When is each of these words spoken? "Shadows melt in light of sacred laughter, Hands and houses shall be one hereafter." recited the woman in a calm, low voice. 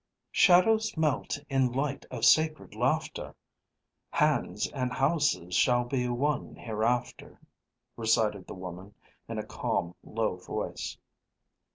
"Shadows 0.31 0.97
melt 0.97 1.37
in 1.47 1.71
light 1.73 2.07
of 2.09 2.25
sacred 2.25 2.73
laughter, 2.73 3.35
Hands 4.09 4.65
and 4.71 4.91
houses 4.91 5.53
shall 5.53 5.83
be 5.83 6.07
one 6.09 6.55
hereafter." 6.55 7.39
recited 7.95 8.47
the 8.47 8.55
woman 8.55 8.95
in 9.29 9.37
a 9.37 9.45
calm, 9.45 9.93
low 10.01 10.37
voice. 10.37 10.97